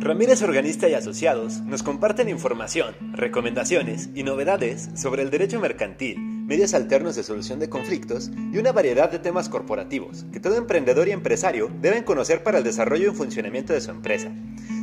Ramírez 0.00 0.40
Organista 0.40 0.88
y 0.88 0.94
Asociados 0.94 1.60
nos 1.60 1.82
comparten 1.82 2.30
información, 2.30 2.94
recomendaciones 3.12 4.08
y 4.14 4.22
novedades 4.22 4.88
sobre 4.94 5.20
el 5.20 5.28
derecho 5.28 5.60
mercantil, 5.60 6.18
medios 6.18 6.72
alternos 6.72 7.16
de 7.16 7.22
solución 7.22 7.58
de 7.58 7.68
conflictos 7.68 8.30
y 8.50 8.56
una 8.56 8.72
variedad 8.72 9.10
de 9.10 9.18
temas 9.18 9.50
corporativos 9.50 10.24
que 10.32 10.40
todo 10.40 10.56
emprendedor 10.56 11.08
y 11.08 11.10
empresario 11.10 11.70
deben 11.82 12.02
conocer 12.02 12.42
para 12.42 12.58
el 12.58 12.64
desarrollo 12.64 13.12
y 13.12 13.14
funcionamiento 13.14 13.74
de 13.74 13.82
su 13.82 13.90
empresa, 13.90 14.32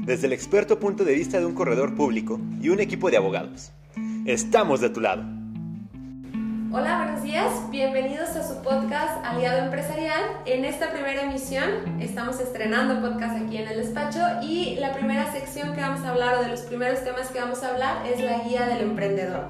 desde 0.05 0.27
el 0.27 0.33
experto 0.33 0.79
punto 0.79 1.03
de 1.03 1.15
vista 1.15 1.39
de 1.39 1.47
un 1.47 1.55
corredor 1.55 1.95
público 1.95 2.39
y 2.61 2.70
un 2.70 2.79
equipo 2.79 3.09
de 3.09 3.18
abogados. 3.18 3.71
Estamos 4.27 4.81
de 4.81 4.91
tu 4.91 5.02
lado. 5.02 5.36
Hola, 6.79 6.97
buenos 7.05 7.23
días. 7.23 7.71
Bienvenidos 7.71 8.35
a 8.35 8.47
su 8.47 8.61
podcast 8.61 9.25
Aliado 9.25 9.65
Empresarial. 9.65 10.21
En 10.45 10.63
esta 10.63 10.91
primera 10.91 11.23
emisión 11.23 11.99
estamos 11.99 12.39
estrenando 12.39 13.01
podcast 13.01 13.35
aquí 13.35 13.57
en 13.57 13.68
el 13.68 13.77
despacho 13.77 14.19
y 14.43 14.75
la 14.75 14.93
primera 14.93 15.32
sección 15.32 15.73
que 15.73 15.82
vamos 15.82 16.05
a 16.05 16.11
hablar 16.11 16.35
o 16.35 16.43
de 16.43 16.49
los 16.49 16.61
primeros 16.61 17.04
temas 17.04 17.29
que 17.29 17.39
vamos 17.39 17.63
a 17.63 17.71
hablar 17.71 18.05
es 18.05 18.21
la 18.21 18.43
guía 18.43 18.68
del 18.68 18.82
emprendedor. 18.82 19.47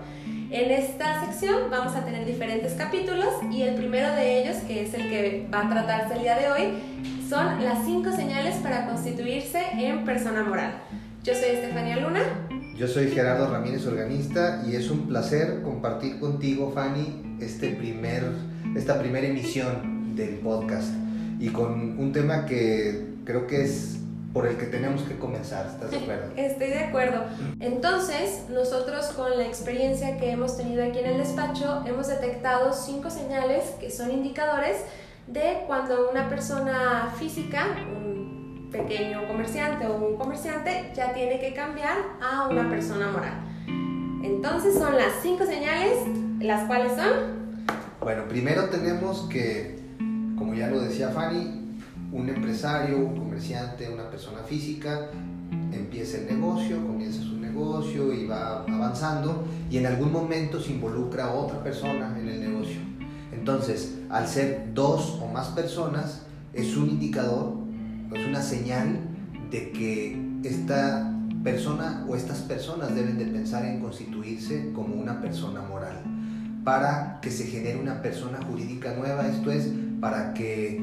En 0.52 0.72
esta 0.72 1.26
sección 1.26 1.70
vamos 1.70 1.98
a 1.98 2.06
tener 2.06 2.26
diferentes 2.26 2.76
capítulos 2.76 3.28
y 3.52 3.64
el 3.64 3.76
primero 3.76 4.10
de 4.14 4.44
ellos, 4.44 4.64
que 4.66 4.84
es 4.84 4.94
el 4.94 5.10
que 5.10 5.50
va 5.54 5.66
a 5.66 5.70
tratarse 5.70 6.14
el 6.14 6.22
día 6.22 6.38
de 6.38 6.50
hoy, 6.50 6.80
son 7.28 7.62
las 7.62 7.84
cinco 7.84 8.10
señales 8.14 8.56
para 8.64 8.86
constituirse 8.86 9.62
en 9.74 10.06
persona 10.06 10.44
moral. 10.44 10.76
Yo 11.26 11.34
soy 11.34 11.50
Estefania 11.50 11.98
Luna. 11.98 12.22
Yo 12.78 12.88
soy 12.88 13.10
Gerardo 13.10 13.50
Ramírez, 13.50 13.88
organista, 13.88 14.62
y 14.68 14.76
es 14.76 14.92
un 14.92 15.08
placer 15.08 15.64
compartir 15.64 16.20
contigo, 16.20 16.72
Fanny, 16.72 17.38
este 17.42 17.72
primer, 17.72 18.24
esta 18.76 19.00
primera 19.00 19.26
emisión 19.26 20.16
del 20.16 20.36
podcast 20.36 20.90
y 21.40 21.50
con 21.50 21.98
un 21.98 22.14
tema 22.14 22.46
que 22.46 23.16
creo 23.26 23.48
que 23.48 23.64
es 23.64 23.98
por 24.32 24.46
el 24.46 24.58
que 24.58 24.68
tenemos 24.68 25.02
que 25.02 25.18
comenzar. 25.18 25.66
¿Estás 25.66 25.90
de 25.90 25.98
acuerdo? 25.98 26.32
Estoy 26.38 26.68
de 26.68 26.80
acuerdo. 26.80 27.24
Entonces, 27.60 28.44
nosotros 28.52 29.08
con 29.08 29.36
la 29.36 29.48
experiencia 29.48 30.18
que 30.20 30.30
hemos 30.30 30.56
tenido 30.56 30.84
aquí 30.84 31.00
en 31.00 31.08
el 31.08 31.18
despacho, 31.18 31.84
hemos 31.88 32.08
detectado 32.08 32.74
cinco 32.74 33.10
señales 33.10 33.64
que 33.80 33.90
son 33.90 34.12
indicadores 34.12 34.78
de 35.26 35.64
cuando 35.66 36.12
una 36.12 36.30
persona 36.30 37.12
física, 37.18 37.76
pequeño 38.72 39.28
comerciante 39.28 39.86
o 39.86 39.96
un 39.96 40.18
comerciante 40.18 40.92
ya 40.96 41.14
tiene 41.14 41.40
que 41.40 41.54
cambiar 41.54 41.98
a 42.22 42.48
una 42.48 42.70
persona 42.70 43.12
moral. 43.12 43.34
Entonces 44.24 44.74
son 44.76 44.96
las 44.96 45.14
cinco 45.22 45.46
señales, 45.46 45.94
las 46.40 46.66
cuales 46.68 46.94
son... 46.94 47.38
Bueno, 48.02 48.28
primero 48.28 48.70
tenemos 48.70 49.28
que, 49.30 49.80
como 50.38 50.54
ya 50.54 50.68
lo 50.68 50.80
decía 50.80 51.10
Fanny, 51.10 51.80
un 52.12 52.30
empresario, 52.30 52.98
un 52.98 53.18
comerciante, 53.18 53.90
una 53.90 54.10
persona 54.10 54.40
física, 54.44 55.10
empieza 55.72 56.18
el 56.18 56.28
negocio, 56.28 56.78
comienza 56.86 57.22
su 57.22 57.38
negocio 57.38 58.14
y 58.14 58.26
va 58.26 58.64
avanzando 58.64 59.46
y 59.70 59.78
en 59.78 59.86
algún 59.86 60.12
momento 60.12 60.60
se 60.60 60.72
involucra 60.72 61.26
a 61.26 61.34
otra 61.34 61.64
persona 61.64 62.16
en 62.20 62.28
el 62.28 62.40
negocio. 62.40 62.80
Entonces, 63.32 64.00
al 64.10 64.28
ser 64.28 64.74
dos 64.74 65.20
o 65.22 65.28
más 65.28 65.50
personas, 65.50 66.26
es 66.54 66.76
un 66.76 66.90
indicador 66.90 67.67
es 68.14 68.26
una 68.26 68.42
señal 68.42 69.00
de 69.52 69.72
que 69.72 70.22
esta 70.44 71.14
persona 71.44 72.06
o 72.08 72.16
estas 72.16 72.40
personas 72.40 72.94
deben 72.96 73.18
de 73.18 73.26
pensar 73.26 73.66
en 73.66 73.80
constituirse 73.80 74.72
como 74.74 74.96
una 74.96 75.22
persona 75.22 75.62
moral 75.62 76.04
para 76.64 77.20
que 77.22 77.32
se 77.32 77.46
genere 77.46 77.80
una 77.80 78.02
persona 78.02 78.40
jurídica 78.50 78.94
nueva, 78.94 79.26
esto 79.28 79.52
es, 79.52 79.70
para 80.02 80.34
que 80.34 80.82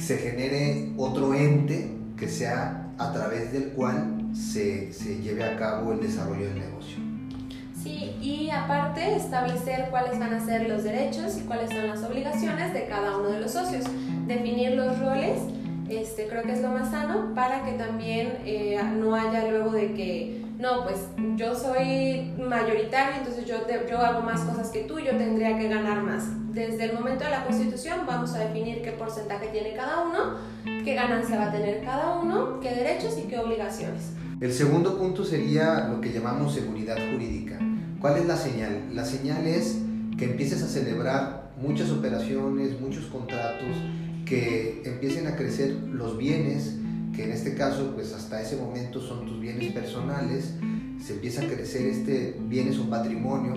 se 0.00 0.16
genere 0.16 0.92
otro 0.96 1.34
ente 1.34 1.92
que 2.16 2.28
sea 2.28 2.88
a 2.96 3.12
través 3.12 3.52
del 3.52 3.72
cual 3.72 4.30
se, 4.32 4.92
se 4.92 5.18
lleve 5.18 5.44
a 5.44 5.56
cabo 5.56 5.92
el 5.92 6.00
desarrollo 6.00 6.46
del 6.46 6.58
negocio. 6.58 6.96
Sí, 7.82 8.16
y 8.22 8.50
aparte 8.50 9.16
establecer 9.16 9.88
cuáles 9.90 10.18
van 10.18 10.32
a 10.32 10.44
ser 10.44 10.66
los 10.68 10.82
derechos 10.82 11.36
y 11.38 11.42
cuáles 11.42 11.70
son 11.70 11.86
las 11.86 12.02
obligaciones 12.02 12.72
de 12.72 12.86
cada 12.86 13.18
uno 13.18 13.28
de 13.28 13.40
los 13.40 13.52
socios, 13.52 13.84
definir 14.26 14.72
los 14.72 14.98
roles 14.98 15.40
este, 15.88 16.26
creo 16.26 16.42
que 16.42 16.52
es 16.52 16.62
lo 16.62 16.68
más 16.68 16.90
sano 16.90 17.34
para 17.34 17.64
que 17.64 17.72
también 17.72 18.38
eh, 18.44 18.80
no 18.98 19.14
haya 19.14 19.48
luego 19.48 19.70
de 19.70 19.94
que, 19.94 20.44
no, 20.58 20.84
pues 20.84 20.96
yo 21.36 21.54
soy 21.54 22.32
mayoritario, 22.38 23.18
entonces 23.18 23.46
yo, 23.46 23.56
yo 23.88 23.98
hago 23.98 24.20
más 24.22 24.40
cosas 24.40 24.70
que 24.70 24.80
tú, 24.80 24.98
yo 24.98 25.16
tendría 25.16 25.58
que 25.58 25.68
ganar 25.68 26.02
más. 26.02 26.24
Desde 26.52 26.84
el 26.84 26.94
momento 26.94 27.24
de 27.24 27.30
la 27.30 27.44
constitución 27.44 28.00
vamos 28.06 28.34
a 28.34 28.38
definir 28.40 28.82
qué 28.82 28.92
porcentaje 28.92 29.48
tiene 29.48 29.74
cada 29.74 30.02
uno, 30.02 30.38
qué 30.64 30.94
ganancia 30.94 31.36
va 31.36 31.46
a 31.46 31.52
tener 31.52 31.84
cada 31.84 32.18
uno, 32.18 32.60
qué 32.60 32.70
derechos 32.70 33.16
y 33.18 33.28
qué 33.28 33.38
obligaciones. 33.38 34.12
El 34.40 34.52
segundo 34.52 34.98
punto 34.98 35.24
sería 35.24 35.88
lo 35.88 36.00
que 36.00 36.12
llamamos 36.12 36.54
seguridad 36.54 36.96
jurídica. 36.96 37.58
¿Cuál 38.00 38.18
es 38.18 38.26
la 38.26 38.36
señal? 38.36 38.82
La 38.94 39.04
señal 39.04 39.46
es 39.46 39.78
que 40.18 40.26
empieces 40.26 40.62
a 40.62 40.68
celebrar 40.68 41.50
muchas 41.60 41.90
operaciones, 41.90 42.80
muchos 42.80 43.06
contratos, 43.06 43.76
que 44.26 44.82
empiecen 44.84 45.26
a 45.28 45.36
crecer 45.36 45.70
los 45.70 46.18
bienes, 46.18 46.74
que 47.14 47.24
en 47.24 47.32
este 47.32 47.54
caso 47.54 47.92
pues 47.94 48.12
hasta 48.12 48.42
ese 48.42 48.56
momento 48.56 49.00
son 49.00 49.24
tus 49.24 49.40
bienes 49.40 49.72
personales, 49.72 50.52
se 51.02 51.14
empieza 51.14 51.42
a 51.42 51.46
crecer 51.46 51.86
este 51.86 52.36
bienes 52.46 52.78
o 52.78 52.90
patrimonio 52.90 53.54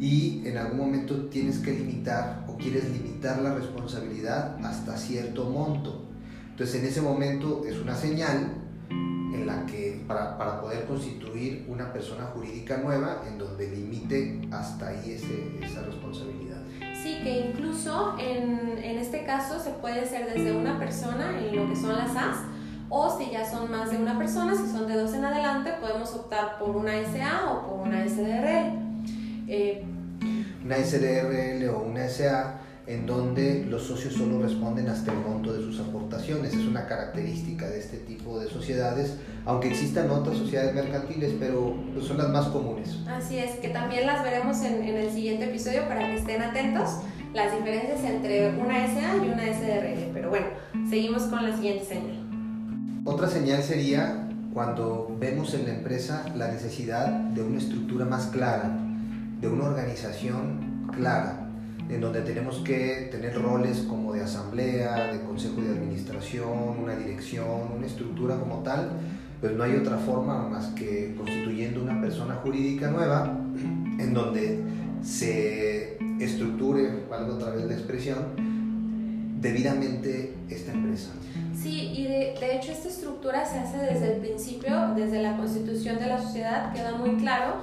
y 0.00 0.42
en 0.46 0.56
algún 0.56 0.78
momento 0.78 1.26
tienes 1.26 1.58
que 1.58 1.72
limitar 1.72 2.46
o 2.48 2.56
quieres 2.56 2.84
limitar 2.90 3.42
la 3.42 3.54
responsabilidad 3.54 4.56
hasta 4.64 4.96
cierto 4.96 5.50
monto. 5.50 6.04
Entonces 6.50 6.80
en 6.80 6.86
ese 6.86 7.02
momento 7.02 7.64
es 7.66 7.76
una 7.78 7.96
señal 7.96 8.54
en 8.90 9.46
la 9.46 9.66
que 9.66 10.04
para, 10.06 10.38
para 10.38 10.60
poder 10.60 10.86
constituir 10.86 11.66
una 11.68 11.92
persona 11.92 12.26
jurídica 12.26 12.76
nueva 12.76 13.24
en 13.28 13.36
donde 13.36 13.68
limite 13.68 14.40
hasta 14.52 14.88
ahí 14.88 15.12
ese, 15.12 15.58
esa 15.60 15.82
responsabilidad. 15.82 16.63
Sí, 17.04 17.20
que 17.22 17.48
incluso 17.50 18.16
en, 18.18 18.78
en, 18.82 18.96
este 18.96 19.24
caso 19.24 19.60
se 19.60 19.68
puede 19.72 20.00
hacer 20.00 20.24
desde 20.32 20.52
una 20.52 20.78
persona 20.78 21.38
en 21.38 21.54
lo 21.54 21.68
que 21.68 21.76
son 21.76 21.92
las 21.92 22.16
AS, 22.16 22.38
o 22.88 23.18
si 23.18 23.30
ya 23.30 23.44
son 23.44 23.70
más 23.70 23.90
de 23.90 23.98
una 23.98 24.16
persona, 24.16 24.54
si 24.54 24.72
son 24.72 24.88
de 24.88 24.94
dos 24.94 25.12
en 25.12 25.22
adelante, 25.22 25.74
podemos 25.82 26.14
optar 26.14 26.58
por 26.58 26.74
una 26.74 26.92
SA 27.02 27.50
o 27.50 27.68
por 27.68 27.86
una 27.86 28.08
SDRL. 28.08 28.72
Eh, 29.48 29.84
una 30.64 30.76
SDRL 30.76 31.68
o 31.68 31.80
una 31.80 32.08
SA 32.08 32.54
en 32.86 33.06
donde 33.06 33.64
los 33.64 33.84
socios 33.84 34.14
solo 34.14 34.42
responden 34.42 34.88
hasta 34.88 35.12
el 35.12 35.18
monto 35.18 35.52
de 35.52 35.60
sus 35.60 35.80
aportaciones. 35.80 36.52
Es 36.52 36.66
una 36.66 36.86
característica 36.86 37.68
de 37.68 37.78
este 37.78 37.98
tipo 37.98 38.38
de 38.38 38.48
sociedades, 38.48 39.16
aunque 39.46 39.68
existan 39.68 40.10
otras 40.10 40.36
sociedades 40.36 40.74
mercantiles, 40.74 41.34
pero 41.38 41.74
son 42.00 42.18
las 42.18 42.28
más 42.28 42.46
comunes. 42.48 42.98
Así 43.08 43.38
es, 43.38 43.52
que 43.56 43.68
también 43.68 44.06
las 44.06 44.22
veremos 44.22 44.60
en, 44.62 44.82
en 44.82 44.96
el 44.96 45.10
siguiente 45.10 45.44
episodio 45.44 45.88
para 45.88 46.08
que 46.08 46.16
estén 46.16 46.42
atentos 46.42 46.98
las 47.32 47.52
diferencias 47.52 48.00
entre 48.04 48.50
una 48.58 48.86
SA 48.86 49.16
y 49.16 49.28
una 49.28 49.42
SDRL. 49.42 50.12
Pero 50.12 50.30
bueno, 50.30 50.46
seguimos 50.88 51.22
con 51.24 51.42
la 51.42 51.56
siguiente 51.56 51.84
señal. 51.84 52.20
Otra 53.04 53.28
señal 53.28 53.62
sería 53.62 54.28
cuando 54.54 55.14
vemos 55.18 55.52
en 55.54 55.66
la 55.66 55.74
empresa 55.74 56.24
la 56.36 56.48
necesidad 56.48 57.08
de 57.08 57.42
una 57.42 57.58
estructura 57.58 58.04
más 58.04 58.26
clara, 58.26 58.70
de 59.40 59.48
una 59.48 59.64
organización 59.64 60.86
clara, 60.94 61.43
en 61.88 62.00
donde 62.00 62.22
tenemos 62.22 62.58
que 62.58 63.08
tener 63.10 63.40
roles 63.40 63.80
como 63.88 64.12
de 64.12 64.22
asamblea, 64.22 65.12
de 65.12 65.20
consejo 65.20 65.60
de 65.60 65.70
administración, 65.70 66.78
una 66.82 66.96
dirección, 66.96 67.72
una 67.76 67.86
estructura 67.86 68.36
como 68.36 68.62
tal, 68.62 68.90
pues 69.40 69.52
no 69.52 69.64
hay 69.64 69.76
otra 69.76 69.98
forma 69.98 70.48
más 70.48 70.68
que 70.68 71.14
constituyendo 71.16 71.82
una 71.82 72.00
persona 72.00 72.36
jurídica 72.36 72.90
nueva 72.90 73.38
en 73.98 74.14
donde 74.14 74.60
se 75.02 75.98
estructure, 76.18 77.04
valga 77.10 77.34
otra 77.34 77.50
vez 77.50 77.66
la 77.66 77.74
expresión, 77.74 79.40
debidamente 79.40 80.34
esta 80.48 80.72
empresa. 80.72 81.10
Sí, 81.54 81.92
y 81.94 82.04
de, 82.04 82.34
de, 82.40 82.56
hecho 82.56 82.72
esta 82.72 82.88
estructura 82.88 83.44
se 83.44 83.58
hace 83.58 83.76
desde 83.76 84.14
el 84.14 84.20
principio, 84.20 84.94
desde 84.96 85.20
la 85.22 85.36
constitución 85.36 85.98
de 85.98 86.06
la 86.06 86.22
sociedad, 86.22 86.72
queda 86.72 86.96
muy 86.96 87.16
claro 87.16 87.60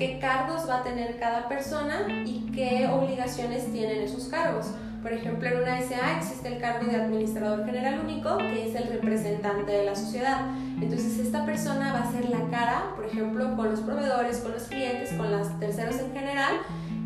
qué 0.00 0.18
cargos 0.18 0.66
va 0.66 0.78
a 0.78 0.82
tener 0.82 1.18
cada 1.18 1.46
persona 1.46 2.06
y 2.24 2.50
qué 2.54 2.88
obligaciones 2.90 3.70
tienen 3.70 4.00
esos 4.00 4.28
cargos. 4.28 4.72
Por 5.02 5.12
ejemplo, 5.12 5.46
en 5.46 5.58
una 5.58 5.78
SA 5.82 6.16
existe 6.16 6.48
el 6.48 6.58
cargo 6.58 6.90
de 6.90 6.96
administrador 6.96 7.66
general 7.66 8.00
único, 8.02 8.38
que 8.38 8.68
es 8.68 8.74
el 8.74 8.88
representante 8.88 9.70
de 9.70 9.84
la 9.84 9.94
sociedad. 9.94 10.40
Entonces, 10.80 11.18
esta 11.18 11.44
persona 11.44 11.92
va 11.92 12.00
a 12.00 12.12
ser 12.12 12.30
la 12.30 12.48
cara, 12.50 12.92
por 12.96 13.04
ejemplo, 13.04 13.54
con 13.56 13.70
los 13.70 13.80
proveedores, 13.80 14.38
con 14.38 14.52
los 14.52 14.62
clientes, 14.64 15.12
con 15.12 15.30
los 15.30 15.60
terceros 15.60 15.98
en 15.98 16.12
general, 16.14 16.54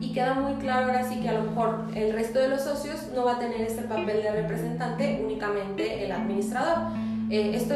y 0.01 0.13
queda 0.13 0.35
muy 0.35 0.55
claro 0.55 0.87
ahora 0.87 1.09
sí 1.09 1.21
que 1.21 1.29
a 1.29 1.33
lo 1.33 1.51
mejor 1.51 1.87
el 1.97 2.13
resto 2.13 2.39
de 2.39 2.49
los 2.49 2.63
socios 2.63 3.09
no 3.13 3.25
va 3.25 3.33
a 3.33 3.39
tener 3.41 3.61
este 3.63 3.83
papel 3.83 4.23
de 4.23 4.31
representante, 4.43 5.21
únicamente 5.25 6.05
el 6.05 6.13
administrador. 6.13 6.79
Eh, 7.31 7.53
esto, 7.55 7.75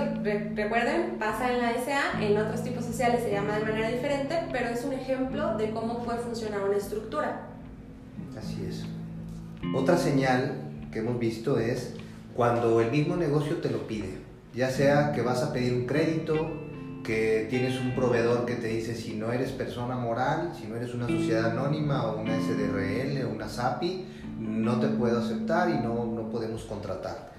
recuerden, 0.55 1.17
pasa 1.19 1.53
en 1.53 1.59
la 1.59 1.73
SA, 1.73 2.23
en 2.23 2.37
otros 2.37 2.63
tipos 2.63 2.85
sociales 2.85 3.23
se 3.23 3.33
llama 3.33 3.59
de 3.59 3.65
manera 3.65 3.89
diferente, 3.89 4.37
pero 4.53 4.69
es 4.69 4.85
un 4.85 4.93
ejemplo 4.93 5.57
de 5.57 5.71
cómo 5.71 6.03
puede 6.05 6.19
funcionar 6.19 6.63
una 6.63 6.77
estructura. 6.77 7.47
Así 8.37 8.65
es. 8.69 8.85
Otra 9.75 9.97
señal 9.97 10.55
que 10.93 11.01
hemos 11.01 11.19
visto 11.19 11.59
es 11.59 11.95
cuando 12.35 12.81
el 12.81 12.91
mismo 12.91 13.17
negocio 13.17 13.57
te 13.57 13.71
lo 13.71 13.87
pide, 13.87 14.19
ya 14.55 14.71
sea 14.71 15.13
que 15.13 15.23
vas 15.23 15.43
a 15.43 15.53
pedir 15.53 15.73
un 15.73 15.87
crédito, 15.87 16.69
que 17.03 17.47
tienes 17.49 17.81
un 17.81 17.95
proveedor 17.95 18.45
que 18.45 18.55
te 18.55 18.67
dice 18.69 18.95
si 18.95 19.15
no 19.15 19.33
eres 19.33 19.51
persona 19.53 19.97
moral, 19.97 20.53
si 20.59 20.67
no 20.67 20.77
eres 20.77 20.95
una 20.95 21.09
sociedad 21.09 21.53
anónima 21.53 22.07
o 22.07 22.21
una 22.21 22.39
SDRL 22.39 23.25
o 23.25 23.31
una 23.31 23.49
SAPI, 23.49 24.05
no 24.39 24.79
te 24.79 24.89
puedo 24.89 25.19
aceptar 25.19 25.71
y 25.71 25.79
no, 25.79 26.05
no 26.05 26.29
podemos 26.29 26.65
contratar. 26.65 27.33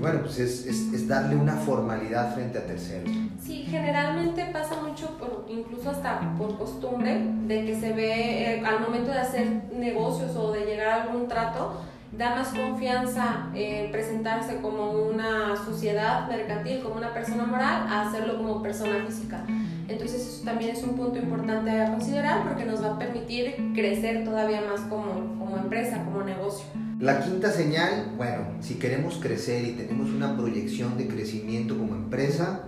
Y 0.00 0.02
bueno, 0.02 0.20
pues 0.20 0.38
es, 0.38 0.64
es, 0.64 0.94
es, 0.94 1.06
darle 1.06 1.36
una 1.36 1.56
formalidad 1.56 2.32
frente 2.32 2.56
a 2.56 2.64
terceros. 2.64 3.10
Sí, 3.38 3.66
generalmente 3.68 4.46
pasa 4.50 4.80
mucho, 4.80 5.18
por, 5.18 5.44
incluso 5.46 5.90
hasta 5.90 6.20
por 6.38 6.56
costumbre, 6.56 7.20
de 7.46 7.66
que 7.66 7.78
se 7.78 7.92
ve 7.92 8.54
eh, 8.54 8.62
al 8.64 8.80
momento 8.80 9.10
de 9.10 9.18
hacer 9.18 9.46
negocios 9.70 10.34
o 10.36 10.52
de 10.52 10.64
llegar 10.64 10.88
a 10.88 11.02
algún 11.02 11.28
trato, 11.28 11.82
da 12.16 12.34
más 12.34 12.48
confianza 12.48 13.50
eh, 13.54 13.90
presentarse 13.92 14.62
como 14.62 14.90
una 14.90 15.54
sociedad 15.62 16.26
mercantil, 16.28 16.80
como 16.80 16.94
una 16.94 17.12
persona 17.12 17.44
moral, 17.44 17.86
a 17.86 18.08
hacerlo 18.08 18.38
como 18.38 18.62
persona 18.62 19.04
física. 19.06 19.44
Entonces 19.86 20.26
eso 20.26 20.44
también 20.46 20.70
es 20.70 20.82
un 20.82 20.96
punto 20.96 21.18
importante 21.18 21.70
a 21.72 21.90
considerar 21.90 22.48
porque 22.48 22.64
nos 22.64 22.82
va 22.82 22.94
a 22.94 22.98
permitir 22.98 23.54
crecer 23.74 24.24
todavía 24.24 24.62
más 24.62 24.80
como, 24.88 25.38
como 25.38 25.58
empresa, 25.58 26.02
como 26.06 26.22
negocio. 26.22 26.64
La 27.00 27.24
quinta 27.24 27.50
señal, 27.50 28.12
bueno, 28.18 28.42
si 28.60 28.74
queremos 28.74 29.16
crecer 29.16 29.64
y 29.64 29.72
tenemos 29.72 30.10
una 30.10 30.36
proyección 30.36 30.98
de 30.98 31.08
crecimiento 31.08 31.78
como 31.78 31.94
empresa, 31.94 32.64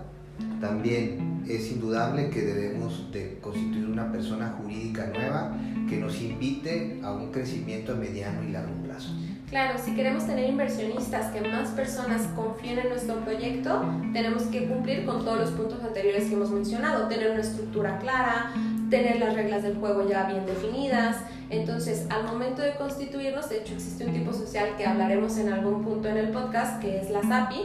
también 0.59 1.43
es 1.47 1.71
indudable 1.71 2.31
que 2.31 2.41
debemos 2.41 3.11
de 3.11 3.37
constituir 3.41 3.85
una 3.85 4.11
persona 4.11 4.55
jurídica 4.59 5.11
nueva 5.13 5.55
que 5.87 5.97
nos 5.97 6.19
invite 6.19 6.99
a 7.03 7.11
un 7.11 7.31
crecimiento 7.31 7.93
a 7.93 7.95
mediano 7.95 8.41
y 8.41 8.51
largo 8.51 8.73
plazo. 8.81 9.09
Claro, 9.51 9.77
si 9.77 9.93
queremos 9.93 10.25
tener 10.25 10.49
inversionistas, 10.49 11.31
que 11.31 11.41
más 11.47 11.69
personas 11.69 12.23
confíen 12.35 12.79
en 12.79 12.89
nuestro 12.89 13.17
proyecto, 13.23 13.83
tenemos 14.13 14.43
que 14.45 14.65
cumplir 14.65 15.05
con 15.05 15.23
todos 15.23 15.41
los 15.41 15.51
puntos 15.51 15.83
anteriores 15.83 16.25
que 16.25 16.33
hemos 16.33 16.49
mencionado, 16.49 17.07
tener 17.07 17.29
una 17.29 17.41
estructura 17.41 17.99
clara, 17.99 18.51
tener 18.89 19.19
las 19.19 19.35
reglas 19.35 19.61
del 19.61 19.75
juego 19.75 20.09
ya 20.09 20.23
bien 20.23 20.47
definidas. 20.47 21.17
Entonces, 21.53 22.07
al 22.09 22.23
momento 22.23 22.61
de 22.61 22.73
constituirnos, 22.75 23.49
de 23.49 23.59
hecho 23.59 23.75
existe 23.75 24.05
un 24.05 24.13
tipo 24.13 24.33
social 24.33 24.75
que 24.75 24.85
hablaremos 24.85 25.37
en 25.37 25.53
algún 25.53 25.83
punto 25.83 26.07
en 26.07 26.17
el 26.17 26.29
podcast, 26.29 26.81
que 26.81 26.99
es 26.99 27.11
la 27.11 27.21
SAPI, 27.21 27.61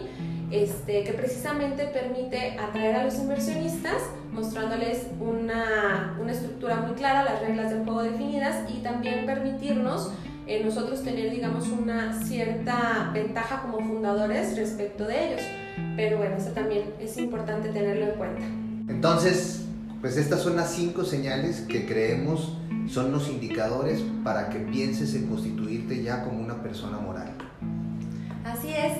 este, 0.50 1.04
que 1.04 1.12
precisamente 1.12 1.86
permite 1.86 2.58
atraer 2.58 2.96
a 2.96 3.04
los 3.04 3.18
inversionistas 3.18 4.02
mostrándoles 4.32 5.06
una, 5.20 6.16
una 6.20 6.32
estructura 6.32 6.76
muy 6.76 6.94
clara, 6.96 7.24
las 7.24 7.40
reglas 7.40 7.70
del 7.70 7.84
juego 7.84 8.02
definidas 8.02 8.70
y 8.70 8.80
también 8.82 9.24
permitirnos 9.24 10.12
eh, 10.46 10.62
nosotros 10.64 11.02
tener, 11.02 11.30
digamos, 11.30 11.68
una 11.68 12.22
cierta 12.22 13.10
ventaja 13.12 13.62
como 13.62 13.80
fundadores 13.80 14.56
respecto 14.56 15.06
de 15.06 15.28
ellos. 15.28 15.42
Pero 15.96 16.18
bueno, 16.18 16.36
eso 16.36 16.50
también 16.50 16.94
es 17.00 17.16
importante 17.16 17.70
tenerlo 17.70 18.04
en 18.06 18.12
cuenta. 18.12 18.42
Entonces, 18.88 19.67
pues 20.00 20.16
estas 20.16 20.42
son 20.42 20.56
las 20.56 20.72
cinco 20.72 21.04
señales 21.04 21.60
que 21.62 21.86
creemos 21.86 22.54
son 22.88 23.12
los 23.12 23.28
indicadores 23.28 24.02
para 24.24 24.48
que 24.48 24.58
pienses 24.60 25.14
en 25.14 25.26
constituirte 25.26 26.02
ya 26.02 26.24
como 26.24 26.40
una 26.40 26.62
persona 26.62 26.98
moral. 26.98 27.32
Así 28.44 28.68
es. 28.68 28.94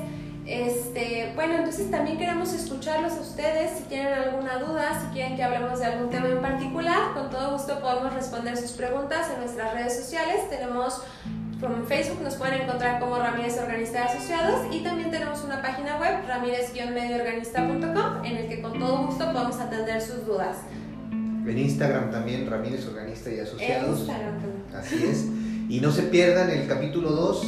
Este, 0.45 1.33
bueno, 1.35 1.57
entonces 1.57 1.91
también 1.91 2.19
queremos 2.19 2.53
escucharlos 2.53 3.13
a 3.13 3.21
ustedes. 3.21 3.79
Si 3.79 3.85
tienen 3.85 4.13
alguna 4.13 4.59
duda, 4.59 4.99
si 5.01 5.07
quieren 5.13 5.37
que 5.37 5.43
hablemos 5.43 5.79
de 5.79 5.87
algún 5.87 6.11
tema 6.11 6.29
en 6.29 6.41
particular, 6.41 7.15
con 7.15 7.31
todo 7.31 7.53
gusto 7.53 7.81
podemos 7.81 8.15
responder 8.15 8.57
sus 8.57 8.73
preguntas 8.73 9.29
en 9.33 9.41
nuestras 9.41 9.75
redes 9.75 9.97
sociales. 9.97 10.49
Tenemos 10.51 11.03
en 11.61 11.87
Facebook 11.87 12.23
nos 12.23 12.37
pueden 12.37 12.63
encontrar 12.63 13.01
como 13.01 13.19
Ramírez 13.19 13.59
Organista 13.59 13.99
de 13.99 14.05
Asociados 14.05 14.73
y 14.73 14.79
también 14.85 15.11
tenemos 15.11 15.43
una 15.43 15.61
página 15.61 15.99
web, 15.99 16.25
ramírez-medioorganista.com, 16.27 18.25
en 18.25 18.37
el 18.37 18.49
que 18.49 18.63
con 18.63 18.79
todo 18.79 19.07
gusto 19.07 19.33
podemos 19.33 19.59
atender 19.59 20.01
sus 20.01 20.25
dudas. 20.25 20.59
En 21.49 21.59
Instagram 21.59 22.11
también, 22.11 22.49
Ramírez 22.49 22.87
Organista 22.87 23.31
y 23.31 23.41
Asociados. 23.41 24.01
Instagram. 24.01 24.35
Así 24.75 25.05
es. 25.05 25.27
Y 25.69 25.81
no 25.81 25.91
se 25.93 26.03
pierdan 26.05 26.51
el 26.51 26.67
capítulo 26.67 27.11
2, 27.11 27.47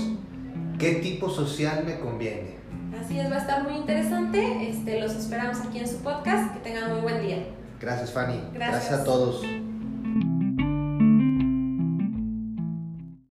¿qué 0.79 0.95
tipo 0.97 1.31
social 1.31 1.85
me 1.85 1.99
conviene? 1.99 2.57
Así 2.99 3.19
es, 3.19 3.31
va 3.31 3.37
a 3.37 3.41
estar 3.41 3.63
muy 3.63 3.75
interesante. 3.75 4.69
Este, 4.69 5.01
los 5.01 5.15
esperamos 5.15 5.59
aquí 5.61 5.79
en 5.79 5.89
su 5.89 5.97
podcast. 5.99 6.53
Que 6.55 6.61
tengan 6.61 6.93
muy 6.93 7.01
buen 7.01 7.23
día. 7.23 7.47
Gracias, 7.81 8.11
Fanny. 8.11 8.41
Gracias, 8.53 8.91
Gracias 8.91 9.01
a 9.01 9.05
todos. 9.05 9.43